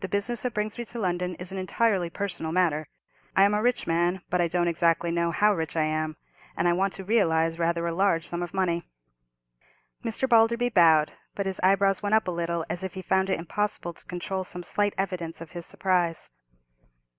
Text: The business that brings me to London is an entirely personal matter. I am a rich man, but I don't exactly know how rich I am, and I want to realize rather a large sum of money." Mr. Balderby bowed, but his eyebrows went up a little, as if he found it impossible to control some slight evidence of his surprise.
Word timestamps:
The 0.00 0.08
business 0.08 0.44
that 0.44 0.54
brings 0.54 0.78
me 0.78 0.86
to 0.86 0.98
London 0.98 1.34
is 1.34 1.52
an 1.52 1.58
entirely 1.58 2.08
personal 2.08 2.52
matter. 2.52 2.88
I 3.36 3.42
am 3.42 3.52
a 3.52 3.60
rich 3.62 3.86
man, 3.86 4.22
but 4.30 4.40
I 4.40 4.48
don't 4.48 4.66
exactly 4.66 5.10
know 5.10 5.30
how 5.30 5.54
rich 5.54 5.76
I 5.76 5.84
am, 5.84 6.16
and 6.56 6.66
I 6.66 6.72
want 6.72 6.94
to 6.94 7.04
realize 7.04 7.58
rather 7.58 7.86
a 7.86 7.92
large 7.92 8.26
sum 8.26 8.42
of 8.42 8.54
money." 8.54 8.84
Mr. 10.02 10.26
Balderby 10.26 10.70
bowed, 10.70 11.12
but 11.34 11.44
his 11.44 11.60
eyebrows 11.62 12.02
went 12.02 12.14
up 12.14 12.26
a 12.26 12.30
little, 12.30 12.64
as 12.70 12.82
if 12.82 12.94
he 12.94 13.02
found 13.02 13.28
it 13.28 13.38
impossible 13.38 13.92
to 13.92 14.06
control 14.06 14.42
some 14.42 14.62
slight 14.62 14.94
evidence 14.96 15.42
of 15.42 15.52
his 15.52 15.66
surprise. 15.66 16.30